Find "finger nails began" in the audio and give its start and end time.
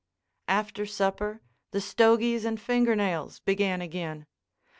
2.59-3.81